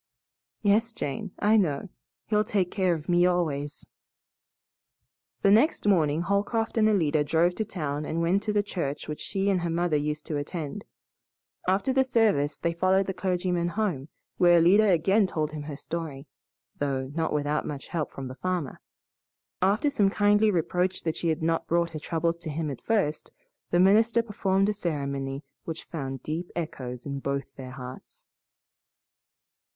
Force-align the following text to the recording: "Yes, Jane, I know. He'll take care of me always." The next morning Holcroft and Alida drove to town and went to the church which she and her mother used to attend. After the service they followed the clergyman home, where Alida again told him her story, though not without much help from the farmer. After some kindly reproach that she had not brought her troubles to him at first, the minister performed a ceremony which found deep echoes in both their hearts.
"Yes, 0.63 0.93
Jane, 0.93 1.29
I 1.37 1.57
know. 1.57 1.89
He'll 2.25 2.43
take 2.43 2.71
care 2.71 2.95
of 2.95 3.07
me 3.07 3.27
always." 3.27 3.85
The 5.43 5.51
next 5.51 5.87
morning 5.87 6.21
Holcroft 6.23 6.75
and 6.79 6.89
Alida 6.89 7.23
drove 7.23 7.53
to 7.57 7.65
town 7.65 8.03
and 8.03 8.19
went 8.19 8.41
to 8.41 8.51
the 8.51 8.63
church 8.63 9.07
which 9.07 9.21
she 9.21 9.47
and 9.51 9.61
her 9.61 9.69
mother 9.69 9.97
used 9.97 10.25
to 10.25 10.37
attend. 10.37 10.85
After 11.67 11.93
the 11.93 12.03
service 12.03 12.57
they 12.57 12.73
followed 12.73 13.05
the 13.05 13.13
clergyman 13.13 13.67
home, 13.67 14.09
where 14.37 14.57
Alida 14.57 14.89
again 14.89 15.27
told 15.27 15.51
him 15.51 15.61
her 15.61 15.77
story, 15.77 16.25
though 16.79 17.11
not 17.13 17.31
without 17.31 17.67
much 17.67 17.89
help 17.89 18.11
from 18.11 18.27
the 18.27 18.33
farmer. 18.33 18.81
After 19.61 19.91
some 19.91 20.09
kindly 20.09 20.49
reproach 20.49 21.03
that 21.03 21.15
she 21.15 21.27
had 21.27 21.43
not 21.43 21.67
brought 21.67 21.91
her 21.91 21.99
troubles 21.99 22.39
to 22.39 22.49
him 22.49 22.71
at 22.71 22.81
first, 22.81 23.29
the 23.69 23.79
minister 23.79 24.23
performed 24.23 24.67
a 24.67 24.73
ceremony 24.73 25.43
which 25.65 25.83
found 25.85 26.23
deep 26.23 26.49
echoes 26.55 27.05
in 27.05 27.19
both 27.19 27.53
their 27.55 27.69
hearts. 27.69 28.25